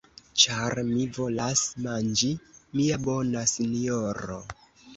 Ĉar 0.43 0.79
mi 0.87 1.03
volas 1.17 1.61
manĝi, 1.89 2.31
mia 2.81 2.99
bona 3.07 3.47
sinjoro. 3.55 4.43